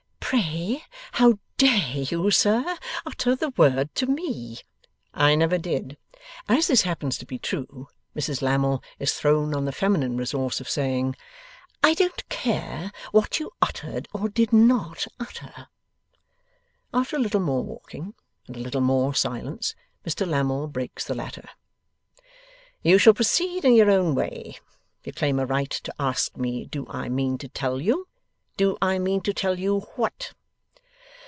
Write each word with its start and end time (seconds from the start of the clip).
'Pray, 0.31 0.81
how 1.11 1.39
dare 1.57 1.97
you, 1.97 2.31
sir, 2.31 2.77
utter 3.05 3.35
the 3.35 3.49
word 3.57 3.93
to 3.95 4.05
me?' 4.07 4.59
'I 5.13 5.35
never 5.35 5.57
did.' 5.57 5.97
As 6.47 6.67
this 6.67 6.83
happens 6.83 7.17
to 7.17 7.25
be 7.25 7.37
true, 7.37 7.89
Mrs 8.15 8.41
Lammle 8.41 8.81
is 8.97 9.13
thrown 9.13 9.53
on 9.53 9.65
the 9.65 9.73
feminine 9.73 10.15
resource 10.15 10.61
of 10.61 10.69
saying, 10.69 11.17
'I 11.83 11.93
don't 11.95 12.29
care 12.29 12.93
what 13.11 13.41
you 13.41 13.51
uttered 13.61 14.07
or 14.13 14.29
did 14.29 14.53
not 14.53 15.05
utter.' 15.19 15.67
After 16.93 17.17
a 17.17 17.19
little 17.19 17.41
more 17.41 17.65
walking 17.65 18.13
and 18.47 18.55
a 18.55 18.59
little 18.61 18.79
more 18.79 19.13
silence, 19.13 19.75
Mr 20.05 20.25
Lammle 20.25 20.67
breaks 20.67 21.03
the 21.03 21.13
latter. 21.15 21.49
'You 22.81 22.97
shall 22.97 23.13
proceed 23.13 23.65
in 23.65 23.73
your 23.75 23.91
own 23.91 24.15
way. 24.15 24.59
You 25.03 25.11
claim 25.11 25.39
a 25.39 25.45
right 25.45 25.71
to 25.71 25.93
ask 25.99 26.37
me 26.37 26.63
do 26.67 26.87
I 26.87 27.09
mean 27.09 27.37
to 27.39 27.49
tell 27.49 27.81
you. 27.81 28.07
Do 28.57 28.77
I 28.79 28.99
mean 28.99 29.21
to 29.21 29.33
tell 29.33 29.57
you 29.57 29.79
what? 29.95 30.33